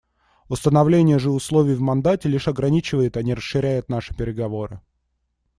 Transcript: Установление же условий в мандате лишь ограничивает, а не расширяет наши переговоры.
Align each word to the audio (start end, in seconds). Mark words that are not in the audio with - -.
Установление 0.47 1.19
же 1.19 1.29
условий 1.29 1.75
в 1.75 1.79
мандате 1.81 2.27
лишь 2.27 2.47
ограничивает, 2.47 3.17
а 3.17 3.21
не 3.21 3.35
расширяет 3.35 3.87
наши 3.87 4.15
переговоры. 4.15 4.81